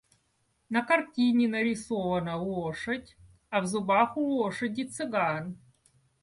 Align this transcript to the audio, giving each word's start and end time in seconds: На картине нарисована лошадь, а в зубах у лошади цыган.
На 0.71 0.81
картине 0.83 1.47
нарисована 1.47 2.35
лошадь, 2.35 3.15
а 3.51 3.61
в 3.61 3.67
зубах 3.67 4.17
у 4.17 4.25
лошади 4.39 4.85
цыган. 4.85 5.59